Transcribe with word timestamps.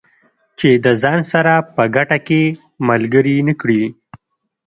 چې 0.59 0.69
د 0.85 0.87
ځان 1.01 1.19
سره 1.31 1.53
په 1.75 1.83
ګټه 1.95 2.17
کې 2.27 2.41
ملګري 2.87 3.37
نه 3.47 3.53
کړي. 3.61 3.83